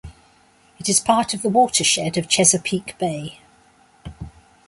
[0.79, 3.37] It is part of the watershed of Chesapeake Bay.